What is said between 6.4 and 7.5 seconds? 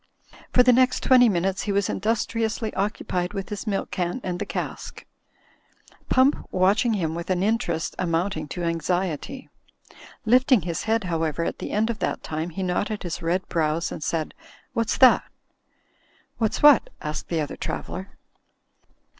watch ing him with an